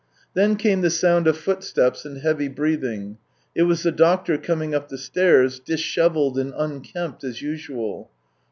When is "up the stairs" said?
4.73-5.59